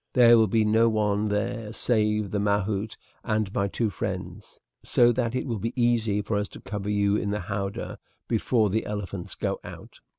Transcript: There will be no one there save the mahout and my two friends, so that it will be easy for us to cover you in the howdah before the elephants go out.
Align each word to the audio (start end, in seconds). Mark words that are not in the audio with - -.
There 0.13 0.35
will 0.35 0.47
be 0.47 0.65
no 0.65 0.89
one 0.89 1.27
there 1.27 1.71
save 1.73 2.31
the 2.31 2.39
mahout 2.39 2.97
and 3.23 3.53
my 3.53 3.67
two 3.67 3.91
friends, 3.91 4.59
so 4.81 5.11
that 5.11 5.35
it 5.35 5.45
will 5.45 5.59
be 5.59 5.79
easy 5.79 6.23
for 6.23 6.37
us 6.37 6.47
to 6.47 6.59
cover 6.59 6.89
you 6.89 7.15
in 7.17 7.29
the 7.29 7.41
howdah 7.41 7.99
before 8.27 8.71
the 8.71 8.87
elephants 8.87 9.35
go 9.35 9.59
out. 9.63 9.99